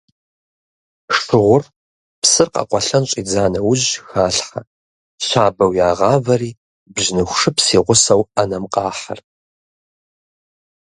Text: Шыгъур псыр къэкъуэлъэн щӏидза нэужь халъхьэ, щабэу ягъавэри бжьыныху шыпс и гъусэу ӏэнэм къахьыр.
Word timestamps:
Шыгъур 1.19 1.63
псыр 2.21 2.47
къэкъуэлъэн 2.53 3.03
щӏидза 3.09 3.43
нэужь 3.51 3.87
халъхьэ, 4.09 4.61
щабэу 5.25 5.73
ягъавэри 5.89 6.51
бжьыныху 6.93 7.37
шыпс 7.39 7.65
и 7.77 7.79
гъусэу 7.85 8.21
ӏэнэм 8.33 8.63
къахьыр. 8.73 9.19